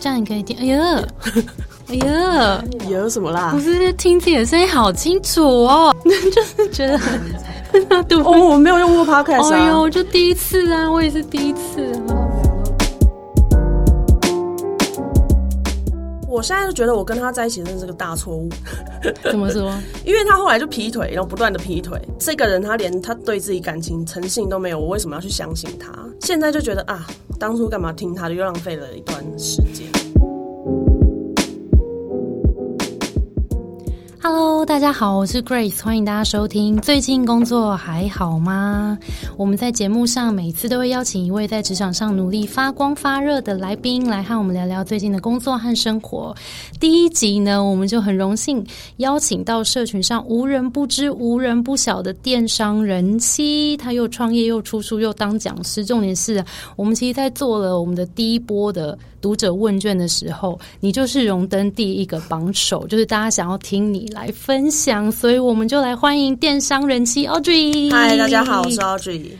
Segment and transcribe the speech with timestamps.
[0.00, 0.56] 这样你可以听。
[0.58, 1.02] 哎呀，
[1.88, 3.60] 哎呀，有什么啦不？
[3.60, 5.94] 是听自己的声音好清楚哦，
[6.32, 7.20] 就是觉得很
[8.06, 9.56] 对 哦，我没有用过 podcast 啊。
[9.56, 12.16] 哎呦，就第一次啊，我也是第一次啊。
[16.30, 18.48] 我现在就觉得我跟他在一起真的是个大错误，
[19.24, 19.72] 怎么说？
[20.04, 22.00] 因为他后来就劈腿，然后不断的劈腿。
[22.16, 25.90] 这个人他连他对自己感情诚信都没有，我为什么要去相信他？
[26.20, 27.04] 现在就觉得啊，
[27.40, 29.87] 当初干嘛听他的，又浪费了一段时间。
[34.20, 36.76] Hello，大家好，我是 Grace，欢迎大家收听。
[36.80, 38.98] 最近工作还好吗？
[39.36, 46.34] 我们在节目上每次都会邀请一位在职场上努力发光发热的来宾来和我们聊聊最近的工作和生活。
[46.80, 55.84] 第一集呢，我们就很荣幸邀请到社群上无人不知、无人不晓的电商人妻，他又创业又出书又当讲师。
[55.84, 56.44] 重点是
[56.74, 67.90] 我们其实，在做了我们的第一波的读者问卷的时候，你就是荣登第一个榜首，就是大家想要听你来分享，所以我们就来欢迎电商人气 Audrey。
[67.90, 69.30] 嗨，大家好，我是 Audrey。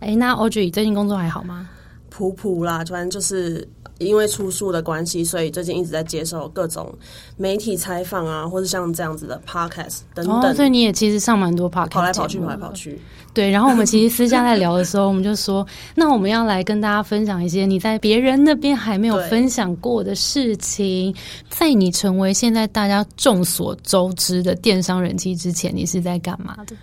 [0.00, 1.68] 哎，那 Audrey 最近工作还好吗？
[2.08, 3.66] 普普啦，反正就是
[4.00, 6.92] 因为出书的关系，所以最近一直在接受各种
[7.36, 12.98] 媒体采访啊，或者像这样子的 podcast 等等，哦，所以你也其实上蛮多 podcast 跑来跑去，跑来跑去。
[13.32, 21.14] 对，然后我们其实私下在聊的时候，我们就说，那我们要来跟大家分享一些你在别人那边还没有分享过的事情。
[21.48, 26.74] 在你成为现在大家众所周知的电商人气之前，你是在干嘛的？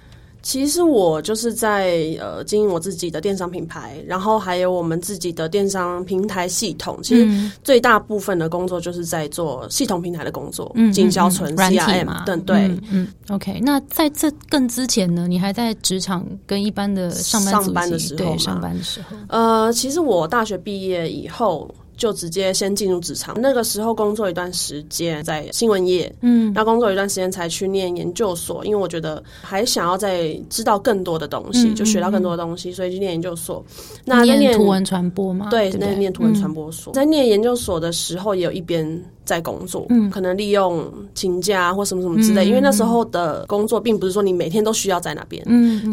[0.48, 6.98] 其实我就是在呃经营我自己的电商品牌，然后还有我们自己的电商平台系统。
[7.03, 12.59] 其实最大部分的工作就是在做系统平台的工作，嗯经销存、CRM 嘛，等对。
[12.59, 13.59] 嗯嗯，OK。
[13.62, 21.70] 那在这更之前呢，你还在职场跟一般的上班上班的时候上班的时候，呃，其实我大学毕业以后。
[21.98, 33.66] 就直接先进入职场，那个时候工作一段时间在新闻业，嗯，那工作一段时间才去念研究所，因为我觉得还想要再知道更多的东西，嗯就学到更多的东西，所以去念研究所。
[34.06, 38.88] 那在念图文传播吗，对那念图文传播所，在念研究所的时候，也有一边
[39.28, 40.10] 在工作，嗯。
[40.10, 45.44] 可能利用请假或什么什么之类，因为那时候的工作并不是说你每天都需要在那边，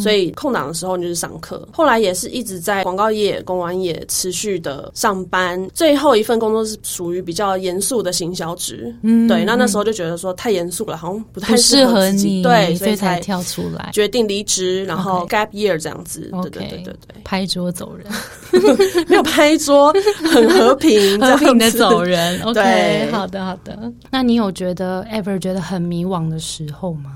[0.00, 1.68] 所以空档的时候你就是上课。
[1.72, 13.90] 后来也是一直在广告业、公关业持续的上班，最后一份工作是属于比较严肃的行销职，嗯对，那那时候就觉得说太严肃了，好像不太适合你，对，所以才才跳出来。
[13.92, 17.22] 决定离职，然后 gap year 这样子，对对对对对。
[17.24, 18.06] 拍桌走人，
[19.08, 19.92] 没有拍桌，
[20.30, 22.40] 很和平， 和平的走人。
[22.42, 23.92] OK，对好的好的。
[24.10, 27.14] 那你有觉得 ever 觉得很迷惘的时候吗？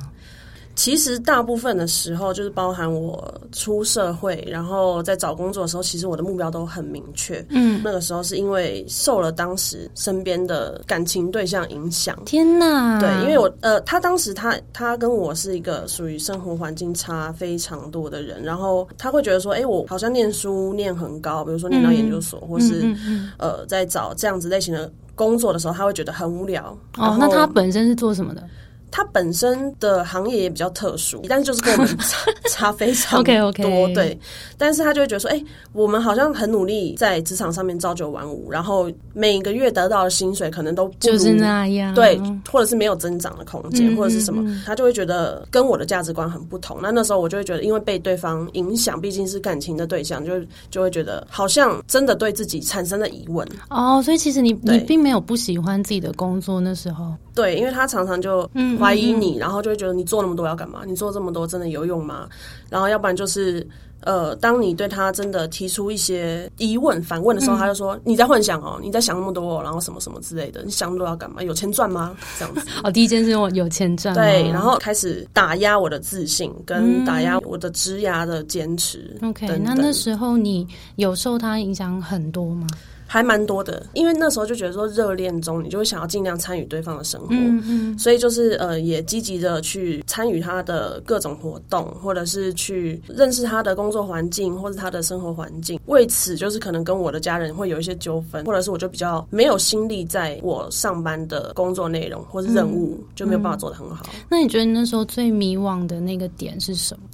[0.75, 7.45] 其实大部分的时候，就是包含我出社会，然后在找工作的时候，其实我的目标都很明确。
[7.49, 12.17] 嗯，那个时候是因为受了当时身边的感情对象影响。
[12.25, 13.01] 天哪！
[13.01, 24.89] 对，因为我呃，他当时他他跟我是一个属于生活环境差非常多的人，然后他会觉得说，哎、我好像念书念很高，比如说念到研究所，或是、嗯嗯呃在找这样子类型的
[25.19, 26.65] 工作的时候，他会觉得很无聊。
[26.97, 28.43] 哦，那他本身是做什么的
[28.91, 34.19] 它本身的行业也比较特殊，但是就是跟我们 差差非常多 OK，OK 对。
[34.57, 41.95] 但是他就会觉得说，哎、我们好像很努力在职场上面朝九晚五，然后每个月得到的薪水可能都不就是那样。
[41.95, 46.79] 对，或者是没有增长的空间，嗯或者是什么他就会觉得跟我的价值观很不同。
[46.83, 50.33] 那那时候我就会觉得，因为被对方影响，毕竟是感情的对象，就
[50.71, 53.47] 就会觉得好像真的对自己产生了疑问。
[53.71, 57.15] 哦，所以其实你对你并没有不喜欢自己的工作那时候。
[57.35, 60.83] 对，因为他常常就嗯怀疑你，然后就会觉得你做那么多要干嘛？
[60.87, 62.29] 你做这么多真的有用吗？
[62.71, 63.67] 然后要不然就是。
[64.03, 71.43] 呃，当你对他真的提出一些疑问、反问的时候，他就说：“你在幻想哦，你在想那么多、哦，然后什么什么之类的，你想那么多要干嘛？
[71.43, 72.61] 有钱赚吗？”这样子。
[72.85, 74.23] 哦，第一件事我有钱赚吗。
[74.23, 79.17] 对，然后开始打压我的自信，跟打压我的职涯的坚持。
[79.21, 82.69] 嗯 OK，那那时候你有受他影响很多吗？
[83.11, 95.81] 还蛮多的，因为那时候就觉得说热恋中，你就会想要尽量参与对方的生活，嗯嗯所以就是呃，也积极的去参与他的各种活动，或者是去认识他的工作环境，或者他的生活环境。
[95.87, 104.05] 为此，就是可能跟我的家人会有一些纠纷，或者是我就比较没有心力在我上班的工作内容或是任务，就没有办法做的很好。
[104.29, 107.05] 那你觉得你那时候最迷惘的那个点是什么？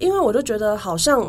[0.00, 1.26] 因为我就觉得好像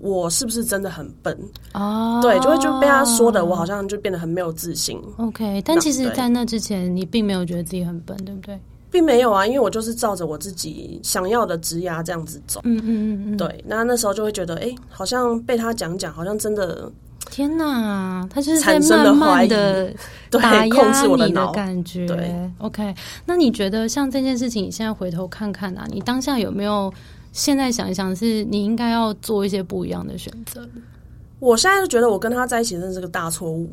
[0.00, 1.36] 我是不是真的很笨？
[1.74, 5.00] 哦，对，就会就被他说的，我好像就变得很没有自信。
[5.16, 8.58] OK，但其实，在那之前，你并没有觉得自己很笨，对不对？
[8.90, 12.58] 并没有啊，因为我就是照着我自己想要的职涯这样子走。
[12.64, 16.90] 嗯嗯嗯嗯，对，那那时候就会觉得，哎、好像被他讲讲，好像真的
[17.30, 19.92] 天哪，他就是在慢慢的
[20.30, 21.52] 对打控压你的制我的脑。
[21.52, 22.06] 感觉。
[22.06, 22.94] 对，OK，
[23.26, 26.90] 那你觉得像这件事情，你现在回头看看啊，你当下有没有
[27.32, 30.68] 现在想一想，是你应该要做一些不一样的选择？
[31.40, 33.70] 我现在就觉得我跟他在一起真的是个大错误，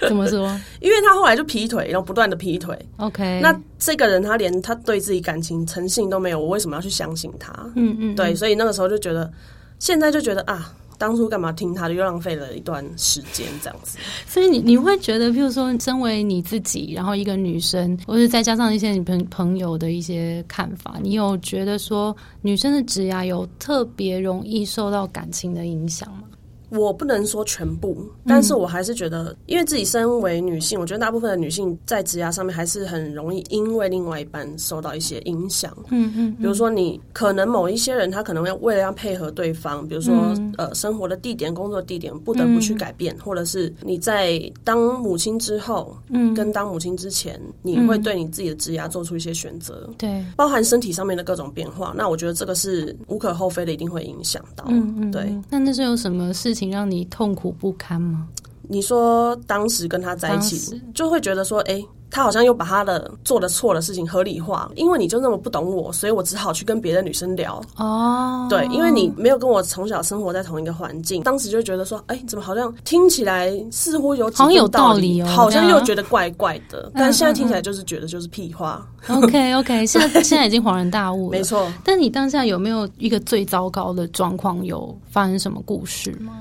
[0.00, 0.48] 怎么说
[0.80, 2.74] 因为他后来就劈腿，然后不断的劈腿。
[2.96, 7.52] ？OK，那这个人他连他对自己感情诚信都没有，我为什么要去相信他？
[7.74, 9.30] 嗯嗯，对，所以那个时候就觉得，
[9.78, 13.96] 现在就觉得啊，当初干嘛听他的，又浪费了一段时间这样子。
[14.26, 26.24] 所以你你会觉得，譬如说，身为你自己，然后一个女生，或者再加上一些你朋朋友的一些看法，你有觉得说女生的职涯有特别容易受到感情的影响吗？
[26.70, 27.96] 我不能说全部，
[28.26, 35.76] 但是我还是觉得，因为自己身为女性，我觉得大部分的女性在职涯上面还是很容易因为另外一半受到一些影响。
[35.90, 40.14] 嗯嗯，比如说，你可能某一些人，他可能要为了要配合对方，比如说、
[40.56, 49.88] 呃生活的地点、工作地点，不得不去改变，或者是你在当母亲之后，嗯，跟当母亲之前，你会对你自己的职涯做出一些选择。
[49.98, 54.64] 对，包含身体上面的各种变化，那我觉得这个是无可厚非的，一定会影响到。
[54.68, 55.34] 嗯嗯，对。
[55.48, 58.26] 那那是有什么事情让你痛苦不堪吗？
[58.68, 67.60] 你说当时跟他在一起，就会觉得说，哎、他好像又把他的做的错的事情合理化，因为你就那么不懂我，所以我只好去跟别的女生聊。
[67.78, 78.86] 哦，对，因为你没有跟我从小生活在同一个环境，当时就觉得说，哎、怎么好像听起来似乎有几好像有道道理哦好像又觉得怪怪的，但现在听起来就是觉得就是屁话。
[79.08, 81.42] OK OK， 现在现在已经恍然大悟了，没。
[81.42, 84.64] 错，但你当下有没有一个最糟糕的状况？
[84.64, 86.39] 有发生什么故事吗？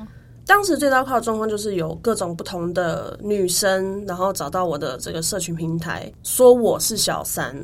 [0.50, 7.56] 当时最糟糕的状况就是有各种不同的女生，然后找到我的这个社群平台，说我是小三，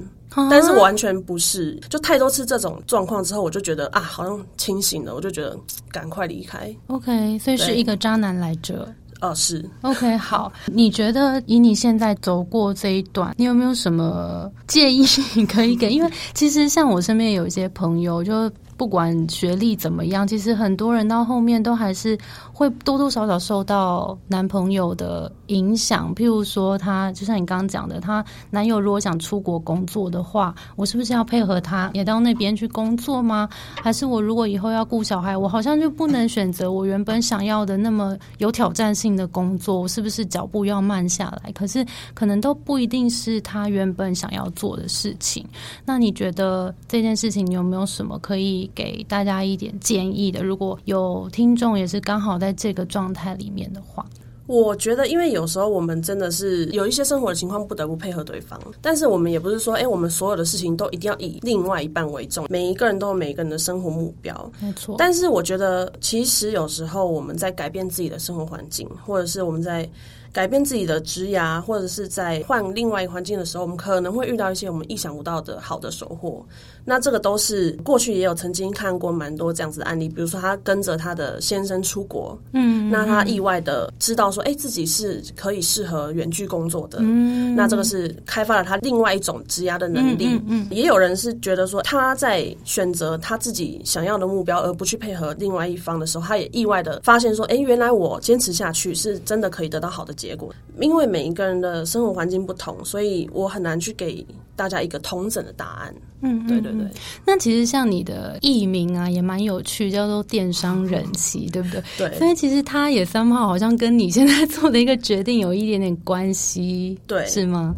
[0.51, 1.79] 但是我完全不是。
[1.89, 5.57] 就太多次这种状况之后，我就觉得啊，好像清醒了，我就觉得
[5.91, 6.71] 赶快离开。
[6.85, 8.87] OK，所以是一个渣男来着。
[9.21, 15.03] 哦、是 OK，好，你觉得以你现在走过这一段，你有没有什么建议
[15.49, 15.89] 可以给？
[15.89, 22.17] 因为其实像我身边有一些朋友，就不管学历怎么样，其实很多人到后面都还是
[22.51, 26.13] 会多多少少受到男朋友的影响。
[26.15, 33.47] 譬如说他，就像你刚刚讲的，他男友如果想出国工作的话，我是不是要配合他也到那边去工作吗？
[33.81, 39.81] 还是我如果以后要顾小孩，我好像就不能选择我原本想要的那么有挑战性的工作？
[39.81, 41.51] 我是不是脚步要慢下来？
[41.51, 45.45] 可是可能都不一定是他原本想要做的事情。
[45.85, 50.43] 那你觉得这件事情，你有没有什么可以给大家一点建议的？
[50.43, 54.05] 如果有听众也是刚好在这个状态里面的话，
[54.47, 62.45] 我觉得，因为有时候我们真的是有一些生活的情况不得不配合对方，但是我们也不是说，哎、我们所有的事情都一定要以另外一半为重。
[62.49, 69.89] 每一个人都有每一个人的生活目标，没错，但是我觉得，其实有时候我们在改变自己的生活环境，或者是我们在
[70.31, 76.45] 改变自己的职涯，或者是在换另外一个环境的时候，我们可能会遇到一些我们意想不到的好的收获。
[76.85, 90.27] 那这个都是过去也有曾经看过蛮多这样子的案例，比如说她跟着她的先生出国，嗯，那她意外的知道说，哎、自己是可以适合远距工作的，嗯那这个是开发了她另外一种职涯的能力。
[90.27, 100.53] 嗯嗯也有人是觉得说，他在选择他自己想要的目标，而不去配合另外一方的时候，他也意外的发现说，哎、原来我坚持下去是真的可以得到好的结果。
[100.79, 105.93] 因为每一个人的生活环境不同，所以我很难去给大家一个同整的答案。
[106.21, 106.87] 嗯，对对对，
[107.25, 111.83] 那其实像你的艺名啊，也蛮有趣，叫做电商人气， 对不对？
[111.97, 117.75] 对所以其实他也三号好像跟你现在做的一个决定有一点点关系，对是吗？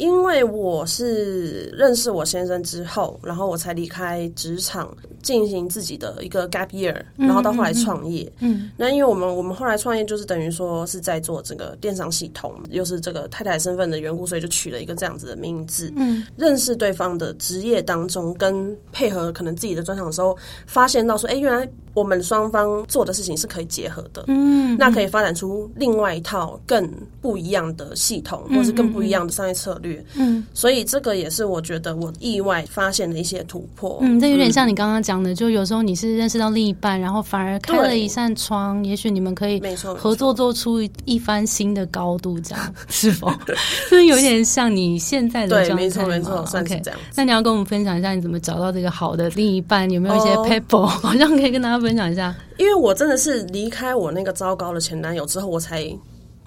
[0.00, 8.32] 因为我是认识我先生之后，然后我才离开职场，进行自己的一个 gap year，然后到后来创业。
[8.38, 15.92] 嗯，那因为我们我们后来创业就是等于说是在做这个电商系统，又是这个太太身份的缘故，所以就取了一个这样子的名字。
[15.96, 20.34] 嗯，认识对方的职业当中，跟配合可能自己的专长的时候，
[20.66, 24.24] 发现到说，哎、原来我们双方做的事情是可以结合的。
[24.28, 26.90] 嗯，那可以发展出另外一套更
[27.20, 29.89] 不一样的系统，或是更不一样的商业策略。
[30.14, 33.98] 嗯，所以这个也是我觉得我意外发现的一些突破。
[34.00, 43.32] 嗯，这有点像你刚刚讲的，就有时候你是认识到另一半，然后反而开了一扇窗，也许你们可以没错，合作做出一番新的高度，这样是否？
[43.46, 47.00] 就是有点像你现在的对，状态没错没错，算是 OK 这样。
[47.14, 49.90] 那你要跟我们分享一下你怎么找到这个好的另一半？
[49.90, 52.34] 有没有一些哦 pebble？、好像可以跟大家分享一下。
[52.58, 55.82] 因为我真的是离开我那个糟糕的前男友之后，我才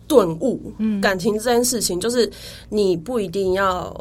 [0.08, 1.00] 顿悟，嗯。
[1.02, 2.30] 感情这件事情，就是
[2.70, 3.94] 你不一定要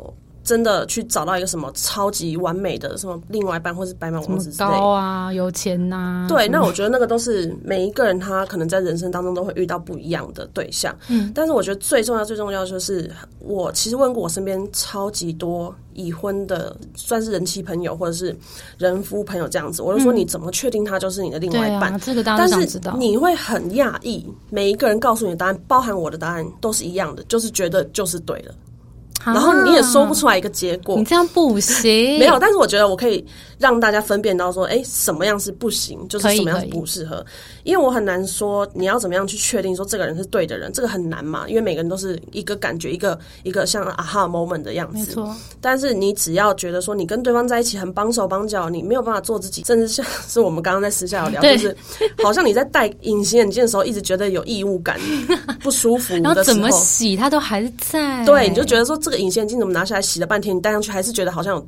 [0.44, 4.70] 真的去找到一个什么超级完美的什么另外一半，或是白马王子之类。
[4.70, 10.96] 高啊，有钱呐、对，那我觉得那个都是每一个人他可能在人生当中都会遇到不一样的对象。
[11.08, 18.36] 嗯，但是我觉得最重要、最重要就是，我其实问过我身边超级多已婚的，算是人妻朋友或者是
[18.78, 21.92] 人夫朋友这样子，我就说你怎么确定他就是你的另外一半？
[21.92, 22.96] 啊，这个当然知道。
[22.98, 28.54] 你会很讶异，每一个人告诉你的答案，包含我的答案，都是一样的，就是觉得就是对了，
[29.24, 31.04] 然后你也说不出来一个结果啊你。
[31.04, 32.18] 这样不行。
[32.18, 33.24] 没有，但是我觉得我可以
[33.58, 37.24] 让大家分辨到说，哎、什么样是不行，就是什么样是不适合。
[37.64, 44.98] 因为我很难说你要怎么样去确定说这个人是对的人，这个很难嘛，因为每个人都是一个感觉，一个一个像啊哈 moment 的样子。
[44.98, 51.76] 没错，但是你只要觉得说你跟对方在一起很帮手帮脚，你没有办法做自己，甚至像是我们刚刚在私下有聊，就是
[52.22, 54.98] 好像你在戴隐形眼镜的时候，一直觉得有异物感、
[55.62, 56.68] 不舒服然后怎么。
[56.72, 58.24] 洗它都还是在。
[58.24, 61.66] 对，你就觉得说这个隐形眼镜怎么拿下来洗了半天，你戴上去还是觉得好像有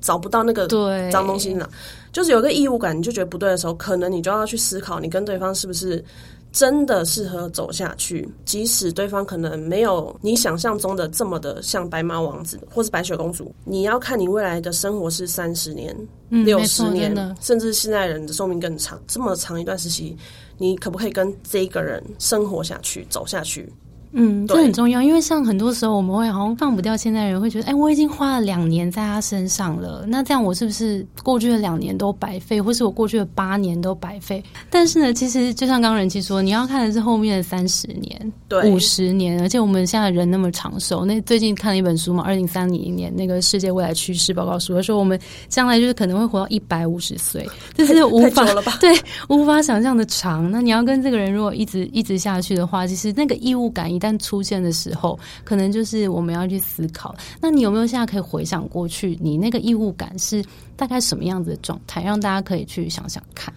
[0.00, 1.68] 找不到那个对脏东西呢？
[2.12, 6.02] 就是有个异物感，你就觉得不对的时候，可能你就要去思考，你跟对方是不是
[6.50, 8.26] 真的适合走下去。
[8.44, 15.94] 即使对方可能没有你想象中的这么的像白马王子或是白雪公主，你要看你未来的生活是三十年、
[16.30, 20.16] 六嗯十年，甚至现在人的寿命更长，这么长一段时期，
[20.56, 23.70] 你可不可以跟这个人生活下去、走下去？
[24.12, 34.42] 嗯，这很重要，因为像很多时候我们会好像放不掉现在人，会觉得，哎，我已经花了两年在他身上了，那这样我是不是过去的两年都白费，或是我过去的八年都白费？
[34.70, 41.04] 但是呢，其实就像刚刚人气说，你要看的是后面的三十年、对五十年，而且我们现在人那么长寿。
[41.04, 48.90] 那最近看了一本书嘛，二零三零年那个世界未来趋势报告书，说我们将来就是可能会活到一百五十岁，这是无法了吧 对
[49.28, 50.50] 无法想象的长。
[50.50, 57.12] 那你要跟这个人如果一直一直下去的话，其实那个义务感一旦出现的时候，可能就是我们要去思考。
[57.40, 60.40] 那你有没有现在可以回想过去，你那个义务感是
[60.76, 63.52] 大概什么样子的状态，让大家可以去想想看？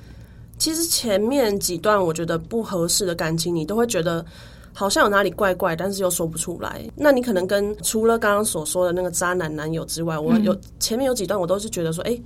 [0.58, 4.26] 其实前面几段我觉得不合适的感情，你都会觉得
[4.74, 6.84] 好像有哪里怪怪，但是又说不出来。
[6.96, 12.20] 那你可能跟除了刚刚所说的那个渣男男友之外，我有、前面有几段我都是觉得说，哎、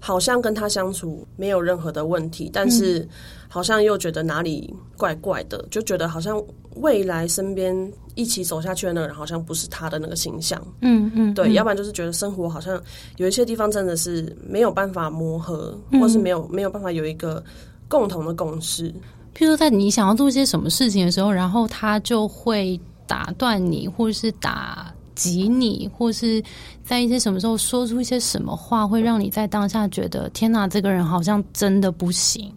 [0.00, 3.06] 好像跟他相处没有任何的问题，但是
[3.54, 6.42] 好像又觉得哪里怪怪的，就觉得好像
[6.74, 7.72] 未来身边
[8.16, 10.60] 一起走下去的那个人，好像不是他的那个形象。
[10.80, 12.82] 嗯嗯，对，嗯要不然就是觉得生活好像
[13.18, 17.40] 有一些地方真的是没有办法磨合，嗯或是没有没有办法有一个
[17.86, 18.90] 共同的共识。
[19.36, 26.42] 譬如说，在你想要做一些什么事情的时候，然后他就会打断你，或者是打击你，或是
[26.82, 32.52] 在一些什么时候说出一些什么话，会让你在当下觉得天哪，这个人好像真的不行。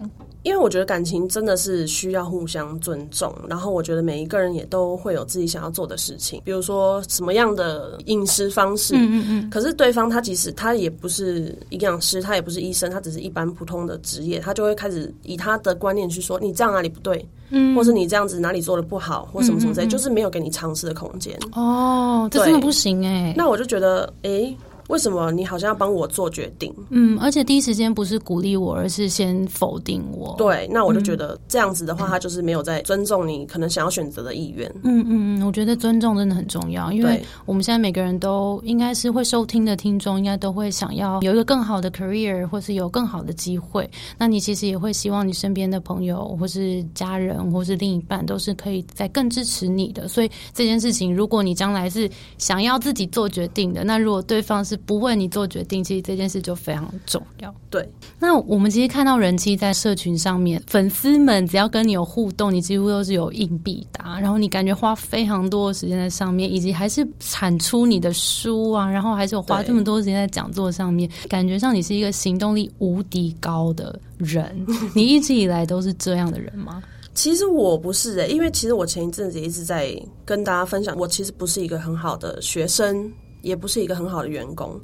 [0.48, 8.96] 因为我觉得感情真的是需要互相尊重，然后我觉得每一个人也都会有自己想要做的事情，比如说什么样的饮食方式。
[8.96, 21.38] 嗯嗯可是对方他即使他也不是营养师，他也不是医生，他只是一般普通的职业，他就会开始以他的观念去说你这样哪里不对，嗯，或是你这样子哪里做的不好，或什么什么之类，就是没有给你尝试的空间。
[21.52, 24.56] 哦，这真的不行哎、那我就觉得，诶，
[24.88, 26.74] 为什么你好像要帮我做决定？
[26.90, 34.70] 嗯，而且第一时间不是鼓励我，而是先否定我。，对，那我就觉得这样子的话，他就是没有在尊重你可能想要选择的意愿。
[34.84, 43.90] 嗯嗯嗯，我觉得尊重真的很重要，因为我们现在每个人都应该是会收听的听众，应该都会想要有一个更好的 career，或是有更好的机会。
[44.18, 50.08] 那你其实也会希望你身边的朋友，或是家人，或是另一半，都是可以在更支持你的。
[50.08, 57.54] 所以这件事情，如果你将来是想要自己做决定的，那如果对方是不为你做决定，其实这件事就非常重要。
[57.70, 57.88] 对，
[58.20, 74.66] 那我们其实看到人气在社群上面，粉丝们只要跟你有互动，你几乎都是有硬必答，然后你感觉花非常多的时间在上面，以及还是产出你的书啊，然后还是有花这么多时间在讲座上面，感觉上你是一个行动力无敌高的人。
[74.94, 76.84] 你一直以来都是这样的人吗？
[77.14, 79.92] 其实我不是诶、因为其实我前一阵子也一直在
[80.24, 84.80] 跟大家分享，我其实不是一个很好的学生，也不是一个很好的员工。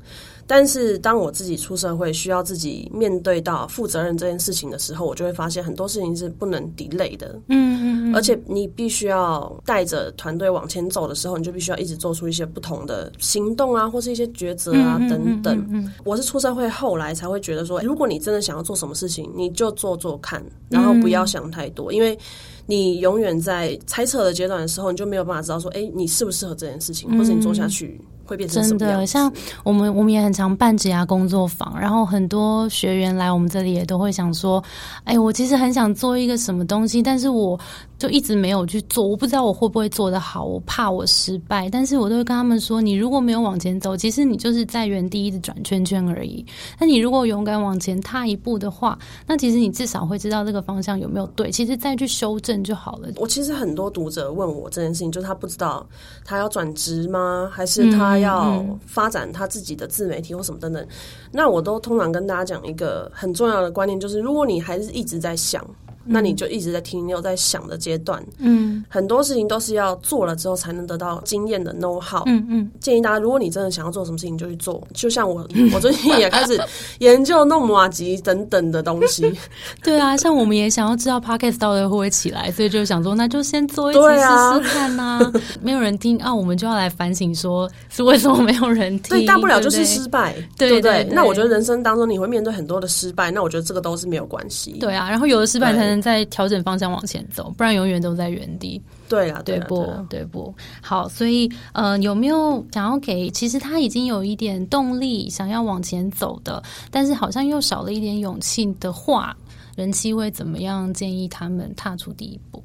[0.45, 7.39] 但是当我自己出社会，需要自己面对到负责任这件事情的时候，我就会发现很多事情是不能 delay 的。
[7.47, 15.57] 嗯嗯嗯，而且你必须要带着团队往前走的时候，你就必须要一直做出一些不同的行动啊，或是一些抉择啊等等。
[15.69, 22.19] 嗯嗯我是出社会后来才会觉得说，如果你真的想要做什么事情，你就做做看，然后不要想太多，因为
[22.65, 29.05] 你永远在猜测的阶段的时候，你就没有办法知道说，哎，你适不适合这件事情，或者你做下去会变成什真的。
[29.05, 29.31] 像
[29.63, 34.63] 我们我们也很常办职涯工作坊，然后很多学员来我们这里也都会想说，
[35.03, 37.59] 哎，我其实很想做一个什么东西，但是我
[38.03, 39.07] 就一直没有去做。
[39.07, 46.45] 我不知道我会不会做得好，我怕我失败，但是我都会跟他们说：你如果没有往前走，其实你就是在原地一直转圈圈而已。
[46.77, 51.49] 那你如果勇敢往前踏一步的话，那其实你至少会知道这个方向有没有对。
[51.49, 53.07] 其实再去修正就好了。
[53.15, 55.87] 我其实很多读者问我这件事情，就是他不知道
[56.25, 60.85] 他要转职吗，还是他要发展他自己的自媒体或什么等等。
[61.31, 65.65] 那我都通常跟大家讲一个很重要的观念，就是如果你还是一直在想。
[66.05, 74.85] 那你就一直在停留在想的阶段，嗯，很多事情都是要做了之后才能得到经验的 know how，嗯嗯，建议大家，如果你真的想要做什么事情，就去做。
[74.93, 76.59] 就像我，我最近也开始
[76.99, 79.31] 研究弄马吉等等的东西。
[79.81, 85.31] 对啊，像我们也想要知道 podcast 到底会不会起来，所以就想说，那就先做一次试试看呐。
[85.61, 89.17] 没有人听啊，我们就要来反省，说是为什么没有人听？
[89.17, 91.07] 对，大不了就是失败，对不对？
[91.11, 94.73] 那我觉得人生当中你会面对很多的失败，那我觉得这个都是没有关系。
[94.81, 95.92] 对啊，然后有的失败才能。
[96.01, 98.81] 在调整方向往前走，不然永远都在原地。
[99.09, 99.85] 对啊，对不？
[100.09, 100.53] 对不？
[100.81, 103.29] 好，所以呃，有没有想要给？
[103.29, 109.35] 其实他已经有一点动力，想要往前走的，但是好像又少了一点勇气的话，
[109.75, 110.91] 人气会怎么样？
[110.93, 112.63] 建议他们踏出第一步。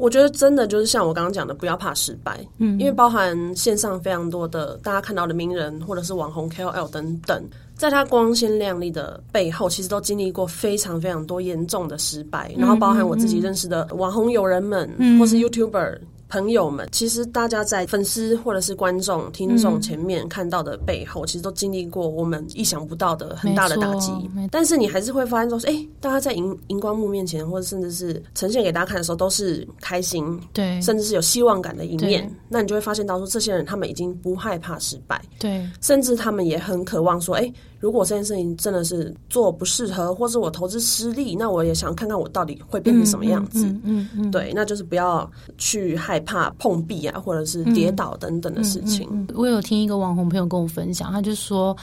[0.00, 2.40] 我觉得真的就是像我刚刚讲的，不要怕失败。
[2.58, 7.44] 嗯，因为包含线上非常多的大家看到的名人，或者是网红 KOL 等等。
[7.76, 15.98] 在他光鲜亮丽的背后，其实都经历过非常非常多严重的失败，然后包含我自己认识的网红友人们，或是 YouTuber。
[16.30, 24.12] 朋友们，其实大家在粉丝或者是观众、听众前面看到的背后，其实都经历过我们意想不到的很大的打击。
[24.50, 32.32] 但是你还是会发现说，哎，大家在荧荧光幕面前，或者甚至是呈现给大家看的时候，都是开心，对，甚至是有希望感的一面。
[32.48, 37.52] 那你就会发现到说，这些人他们已经不害怕失败，对，甚至他们也很渴望说，哎。
[37.80, 43.66] 如果这件事情真的是做不适合，或是我投资失利，那我也想看看我到底会变成什么样子。
[43.82, 49.26] 嗯嗯，对，那就是不要去害怕碰壁啊，或者是跌倒等等的事情。
[49.34, 51.76] 我有听一个网红朋友跟我分享，他就说。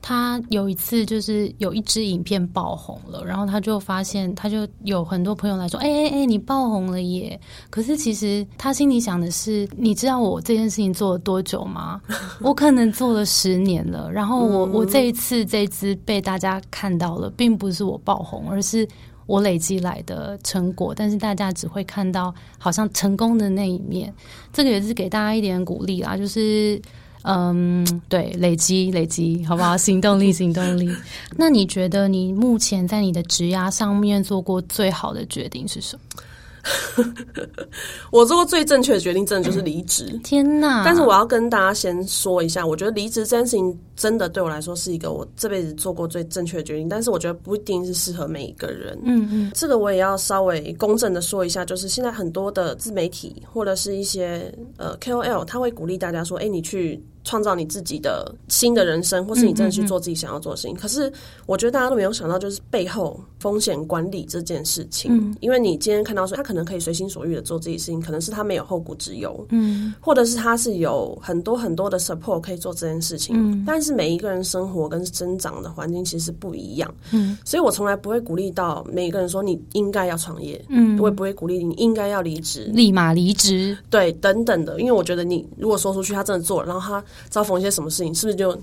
[0.00, 7.38] 他有一次就是有一支影片爆红了，然后他就发现，他就有很多朋友来说：“哎哎哎，你爆红了耶！”
[7.68, 12.00] 可是其实他心里想的是：“你知道我这件事情做了多久吗？
[12.40, 14.10] 我可能做了十年了。
[14.10, 18.88] 然后我我这一次这支被大家看到了，并不是我爆红，而是
[19.26, 20.94] 我累积来的成果。
[20.96, 24.14] 但是大家只会看到好像成功的那一面。
[24.52, 26.80] 这个也是给大家一点鼓励啦，就是。”
[27.22, 29.76] 嗯，对，累积累积，好不好？
[29.76, 30.90] 行动力，行动力。
[31.36, 36.22] 那你觉得你目前在你的职涯上面做过最好的决定是什么？
[38.10, 40.18] 我做过最正确的决定，真的就是离职。
[40.24, 40.82] 天哪！
[40.84, 46.88] 但是我要跟大家先说一下，我觉得离职这件事情真的对我来说是一个我这辈子做过最正确的决定。
[46.88, 48.98] 但是我觉得不一定是适合每一个人。
[49.04, 60.74] 嗯嗯，这个我也要稍微公正的说一下，就是现在很多的自媒体或者是一些呃 KOL，他会鼓励大家说：“哎，你去。”创造你自己的新的人生，或是你真的去做自己想要做的事情。
[60.74, 61.12] 可是，
[61.46, 65.10] 我觉得大家都没有想到，就是背后风险管理这件事情。
[65.12, 69.46] 嗯，因为你今天看到说他可能可以随心所欲的做自己事情，可能是他没有后顾之忧。
[69.50, 73.36] 嗯，或者是他是有很多很多的 support 可以做这件事情。
[73.36, 76.94] 嗯，但是每一个人生活跟生长的环境其实不一样。
[77.10, 80.64] 嗯，所以我从来不会鼓励到每一个人说你应该要创业。
[80.68, 83.76] 嗯，我也不会鼓励你应该要离职，立马离职。
[83.90, 87.04] 对，等等的，因为我觉得你如果说出去，他真的做了，然后他。
[87.28, 88.58] 遭逢一些什么事情，是不是就？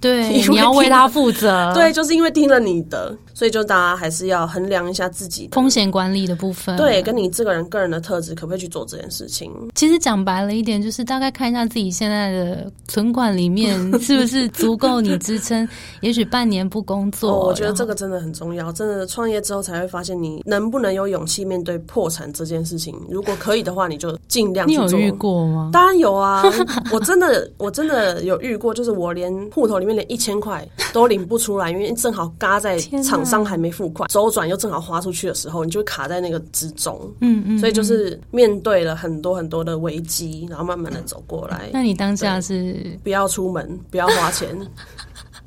[0.00, 1.70] 对， 你要为他负责。
[1.74, 6.76] 对，就是因为听了你的，所以就大家还是要衡量一下自己风险管理的部分。
[6.76, 9.50] 对，跟你这个人个人的特质，可不可以去做这件事情？
[9.74, 15.66] 其实讲白了一点，就是大概看一下自己现在的存款里面 是不是足够你支撑。
[16.00, 18.72] 也许半年不工作，我觉得这个真的很重要。
[18.72, 22.94] 真的创业之后才会发现，你能不能有勇气面对破产这件事情。
[23.08, 24.86] 如果可以的话，你就尽量去做。
[24.86, 25.70] 你有遇过吗？
[25.72, 26.42] 当然有啊，
[26.92, 30.66] 我真的我真的有遇过，就是我连户头里面连一千块。
[30.92, 37.00] 都领不出来，因为正好嘎在厂商还没付款，周转又正好花出去的时候，你就卡在那个之中。
[37.20, 41.70] 嗯嗯，所以就是面对了很多很多的危机，然后慢慢的走过来。
[41.72, 44.48] 那你当下是不要出门，不要花钱，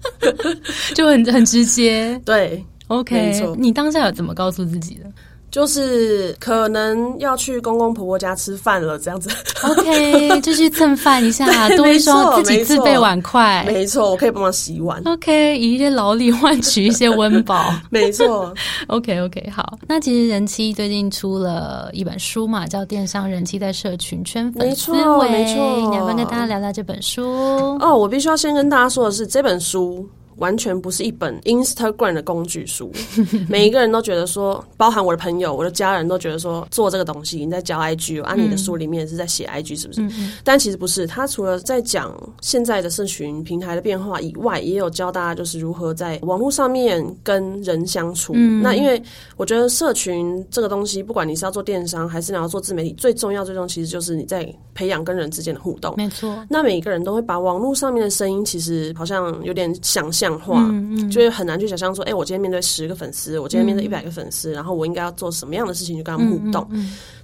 [0.96, 2.20] 就很很直接。
[2.26, 5.12] 对，OK，你当下有怎么告诉自己的？
[5.54, 9.30] 就是可能要去公公婆婆家吃饭了，这样子。
[9.64, 13.64] OK， 就去蹭饭一下，多一双自己自备碗筷。
[13.68, 15.00] 没错，我可以帮忙洗碗。
[15.06, 17.72] OK，以一些劳力换取一些温饱。
[17.92, 18.52] 没错。
[18.88, 19.78] OK，OK，好。
[19.88, 24.98] 那其实人妻最近出了一本书嘛，叫《电商人妻在社群圈粉思维》。
[25.30, 27.78] 没错，你要不要跟大家聊聊这本书？
[27.80, 30.10] 哦，我必须要先跟大家说的是，这本书。
[30.38, 32.92] 完全不是一本 Instagram 的工具书。
[33.50, 40.02] 每一个人都觉得说，包含我的朋友、我的家人都觉得说，做这个东西你在教 IG，按、你的书里面是在写 IG，是不是？
[40.44, 48.34] 但其实不是，他除了在讲现在的社群平台的变化以外，也有教大家就是如何在网络上面跟人相处。
[48.62, 49.02] 那因为
[49.38, 55.94] 我觉得社群这个东西，不管你是要做电商还是你要做自媒体，最重要、最重要其实就是你在培养跟人之间的互动。
[55.98, 56.46] 没错。
[56.50, 60.64] 那每一个人都会把网络上面的声音，其实好像有点想象化，
[61.10, 66.68] 就是很难去想象说，哎，我今天面对十个粉丝，我今天面对一百个粉丝，然后我应该要做什么样的事情去跟他们互动。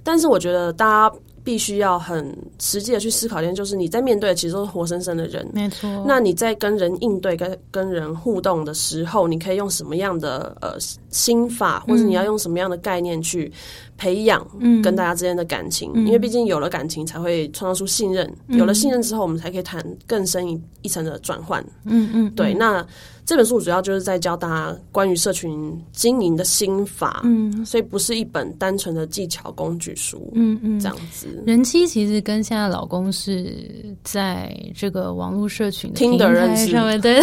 [0.02, 1.16] 但是我觉得大家。
[1.42, 6.04] 必须要很实际的去思考一点，就是你在面对的其实都是活生生的人，没错。
[6.06, 10.76] 那你在跟人应对、跟跟人互动的时候，你可以用什么样的呃
[11.10, 13.50] 心法，或者你要用什么样的概念去
[13.96, 14.46] 培养
[14.82, 15.92] 跟大家之间的感情？
[15.94, 18.30] 因为毕竟有了感情，才会创造出信任。
[18.48, 21.64] 有了信任之后，我们才可以谈更深一一层的转换。
[21.84, 22.52] 嗯嗯，对。
[22.54, 22.86] 那
[23.24, 27.20] 这本书主要就是在教大家关于社群经营的心法。
[27.24, 30.30] 嗯，所以不是一本单纯的技巧工具书。
[30.34, 31.28] 嗯嗯，这样子。
[31.46, 33.54] 人妻其实跟现在老公是
[34.02, 37.20] 在这个网络社群的平台上面，对。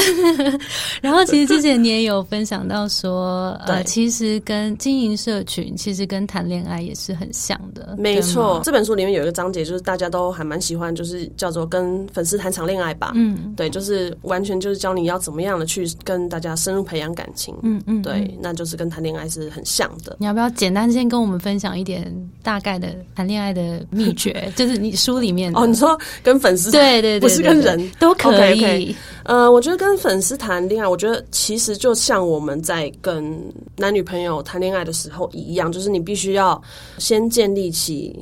[1.02, 7.96] 然后其实之前你也有分享到说，呃，其实跟经营社群，其实跟谈恋爱也是很像的。
[7.98, 13.12] 没错，这本书里面有一个章节，就是大家都还蛮喜欢，就是叫做跟粉丝谈场恋爱吧。
[13.16, 17.56] 嗯，对，就是完全就是教你要怎么样的去跟大家深入培养感情。
[17.64, 20.18] 嗯嗯，对，那就是跟谈恋爱是很像的。
[20.20, 23.86] 你要不要简单先跟我们分享一点大概的谈恋爱的？
[23.98, 28.96] 秘诀 就是你书里面哦，你说跟粉丝对对对，不是跟人都可以。
[29.24, 33.38] 呃，我觉得跟粉丝谈恋爱，我觉得其实就像我们在跟
[33.76, 36.62] 男女朋友谈恋爱的时候一样，就是你必须要
[36.98, 38.18] 先建立起。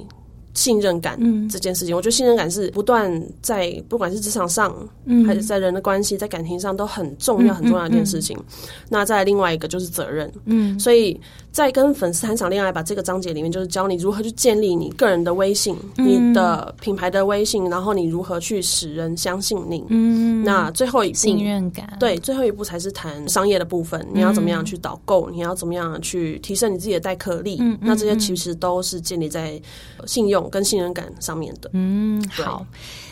[0.55, 4.73] 信任感这件事情，我觉得信任感是不断在，不管是职场上，
[5.05, 8.37] 嗯还是在人的关系，在感情上都很重要、很重要的一件事情。
[8.89, 11.19] 那再另外一个就是责任，嗯，所以
[11.51, 19.83] 在跟粉丝谈场恋爱吧这个章节里面，就是教你如何去建立你个人的微信、你的品牌的微信，然后你如何去使人相信你。
[19.89, 24.05] 嗯，那最后一步信任感，对，最后一步才是谈商业的部分。
[24.13, 25.29] 你要怎么样去导购？
[25.29, 27.57] 你要怎么样去提升你自己的待客力？
[27.59, 29.61] 嗯，那这些其实都是建立在
[30.05, 30.44] 信用。
[30.49, 32.65] 跟信任感上面的，嗯，好，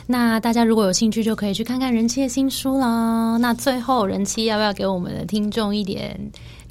[0.06, 3.38] 那大家如果有兴趣，就可以去看看人气的新书了。
[3.38, 6.19] 那最后，人气要不要给我们的听众一点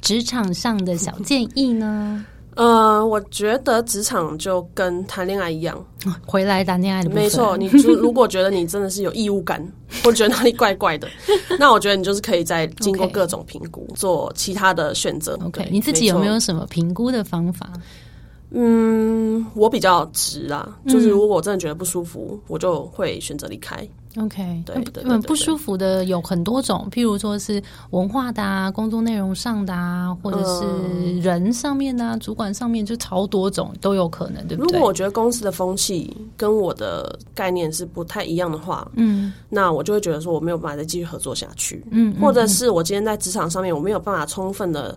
[0.01, 2.25] 职场上的小建议呢？
[2.55, 5.83] 呃，我觉得职场就跟谈恋爱一样，
[6.23, 7.57] 回来谈恋爱的没错。
[7.57, 9.67] 你如如果觉得你真的是有义务感，
[10.03, 11.07] 或觉得哪里怪怪的，
[11.57, 15.35] 那我觉得你就是可以再经过各种评估，做其他的选择。
[15.43, 17.71] OK，你自己有没有什么评估的方法？
[18.53, 23.87] 嗯，我比较直啊，就是如果我真的觉得不舒服，我就会选择离开。
[24.17, 34.73] OK，对对，不舒服的有很多种，譬如说是文化的啊，工作内容上的啊，或者是人上面的，主管上面就超多种都有可能，对不对？
[34.73, 44.95] 如果我觉得公司的风气跟我的概念是不太一样的话，嗯，那我就会觉得说我没有办法再继续合作下去，嗯，或者是我今天在职场上面我没有办法充分的。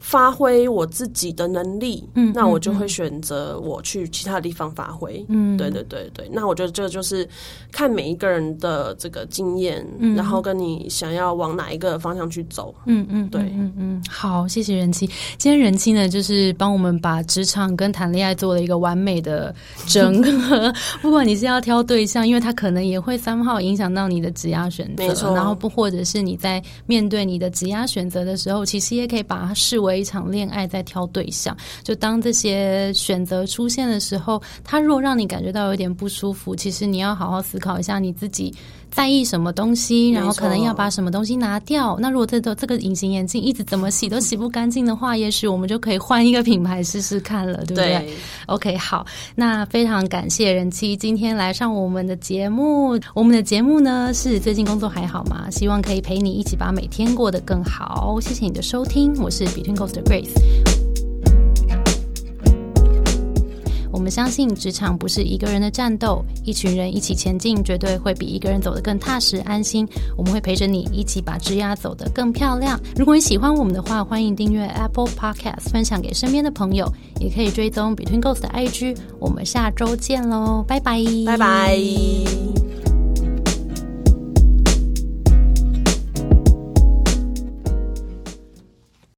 [0.00, 6.28] 发挥我自己的能力，嗯，那我就会选择我去其他地方发挥，嗯，对对对对。
[6.32, 7.28] 那我觉得这就是
[7.72, 14.02] 看每一个人的这个经验，嗯，然后跟你想要往哪一个方向去走，嗯嗯，对，嗯嗯。
[14.08, 15.04] 好，谢谢人妻。
[15.36, 19.52] 今天人妻呢，就是帮我们把职场跟谈恋爱做了一个完美的
[19.88, 20.72] 整合。
[21.02, 25.34] 不管你是要挑对象，因为他可能也会三号影响到你的职业选择，没错。
[25.34, 29.87] 然后不，或者是你在面对你的职业选择的时候，其实也可以把它视为。
[29.88, 38.54] 为一场恋爱在挑对象，就当这些选择出现的时候，他若让你感觉到有点不舒服，其实你要好好思考一下你自己。
[38.90, 41.96] 在意什么东西，然后可能要把什么东西拿掉。
[42.00, 48.14] 那如果这个这个隐形眼镜一直怎么洗都洗不干净的话，也许我们就可以换一个品牌试试看了，对不对
[48.46, 52.98] ？OK，好，那非常感谢人妻今天来上我们的节目。
[53.14, 55.50] 我们的节目呢是最近工作还好吗？
[55.50, 58.18] 希望可以陪你一起把每天过得更好。
[58.20, 60.77] 谢谢你的收听，我是 Between Coast 的 Grace。
[63.98, 69.84] 我们相信职场不是一个人的战斗，一群人一起前进，绝对会比一个人走得更踏实安心。
[70.16, 72.80] 我们会陪着你一起把枝丫走得更漂亮。
[72.94, 78.96] 如果你喜欢我们的话，欢迎订阅 Apple Podcast，分享给身边的朋友，也可以追踪 Between Ghost 的 IG。
[79.18, 82.57] 我们下周见喽，拜拜，拜拜。